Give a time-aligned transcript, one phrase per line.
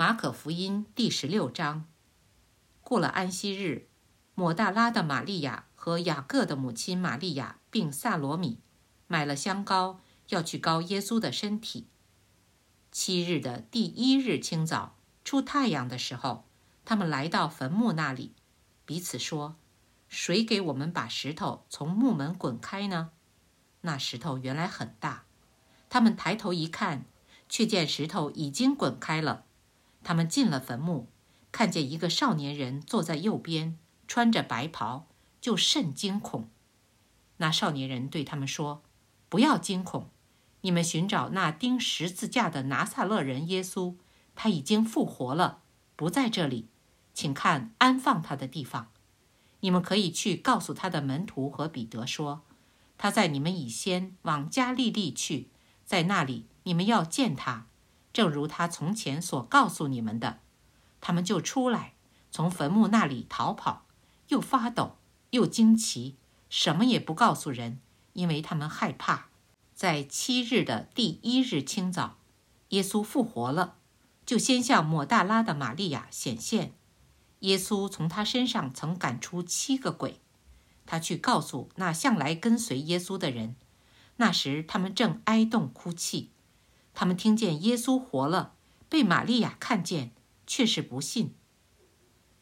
[0.00, 1.84] 马可福音第十六章。
[2.80, 3.86] 过了安息日，
[4.34, 8.60] 抹大拉的玛利亚和雅各的母亲玛利亚，并萨罗米，
[9.06, 10.00] 买了香膏，
[10.30, 11.88] 要去膏耶稣的身体。
[12.90, 16.46] 七日的第一日清早，出太阳的时候，
[16.86, 18.32] 他们来到坟墓那里，
[18.86, 19.56] 彼此说
[20.08, 23.10] ：“谁给我们把石头从墓门滚开呢？”
[23.82, 25.24] 那石头原来很大，
[25.90, 27.04] 他们抬头一看，
[27.50, 29.44] 却见石头已经滚开了。
[30.02, 31.08] 他们进了坟墓，
[31.52, 33.78] 看见一个少年人坐在右边，
[34.08, 35.06] 穿着白袍，
[35.40, 36.48] 就甚惊恐。
[37.38, 38.82] 那少年人对他们说
[39.28, 40.10] ：“不要惊恐，
[40.60, 43.94] 你们寻找那钉十字架的拿撒勒人耶稣，
[44.34, 45.62] 他已经复活了，
[45.96, 46.68] 不在这里，
[47.14, 48.90] 请看安放他的地方。
[49.60, 52.42] 你们可以去告诉他的门徒和彼得说，
[52.98, 55.48] 他在你们以先往加利利去，
[55.84, 57.66] 在那里你们要见他。”
[58.20, 60.40] 正如他从前所告诉你们的，
[61.00, 61.94] 他们就出来，
[62.30, 63.86] 从坟墓那里逃跑，
[64.28, 64.98] 又发抖，
[65.30, 66.16] 又惊奇，
[66.50, 67.80] 什么也不告诉人，
[68.12, 69.28] 因为他们害怕。
[69.74, 72.18] 在七日的第一日清早，
[72.68, 73.76] 耶稣复活了，
[74.26, 76.74] 就先向抹大拉的玛利亚显现。
[77.38, 80.20] 耶稣从他身上曾赶出七个鬼，
[80.84, 83.56] 他去告诉那向来跟随耶稣的人。
[84.16, 86.28] 那时他们正哀动哭泣。
[87.00, 88.52] 他们听见耶稣活了，
[88.90, 90.12] 被玛利亚看见，
[90.46, 91.34] 却是不信。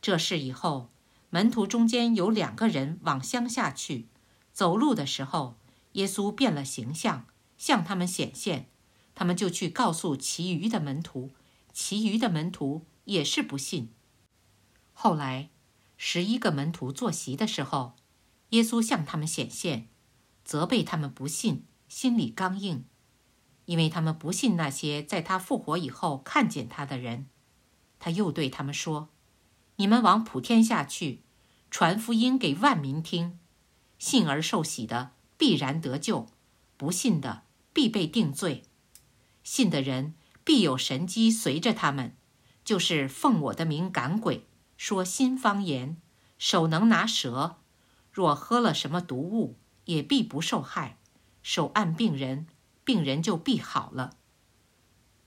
[0.00, 0.92] 这事以后，
[1.30, 4.06] 门徒中间有两个人往乡下去，
[4.52, 5.56] 走路的时候，
[5.94, 7.26] 耶稣变了形象，
[7.58, 8.68] 向他们显现，
[9.16, 11.32] 他们就去告诉其余的门徒，
[11.72, 13.90] 其余的门徒也是不信。
[14.92, 15.50] 后来，
[15.96, 17.96] 十一个门徒坐席的时候，
[18.50, 19.88] 耶稣向他们显现，
[20.44, 22.84] 责备他们不信，心里刚硬。
[23.66, 27.26] 因为他们不信那些在他复活以后看见他的人，
[27.98, 29.08] 他又对他们说
[29.76, 31.22] ：“你们往普天下去，
[31.70, 33.38] 传福音给万民听。
[33.98, 36.26] 信而受洗的必然得救，
[36.76, 38.64] 不信的必被定罪。
[39.42, 40.14] 信的人
[40.44, 42.14] 必有神机随着他们，
[42.64, 45.96] 就是奉我的名赶鬼，说新方言，
[46.36, 47.56] 手能拿蛇，
[48.12, 50.98] 若喝了什么毒物，也必不受害。
[51.42, 52.46] 手按病人。”
[52.84, 54.16] 病人就必好了。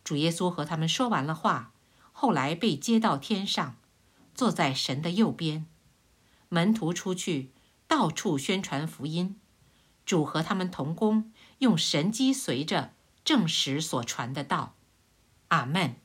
[0.04, 1.74] 主耶稣和他们说完了话，
[2.14, 3.76] 后来被接到天上，
[4.34, 5.66] 坐在神的右边。
[6.50, 7.52] 门徒出去，
[7.88, 9.40] 到处宣传福音。
[10.06, 12.94] 主和他们同工，用神机随着
[13.26, 14.76] 证实所传的道。
[15.50, 15.98] 阿门。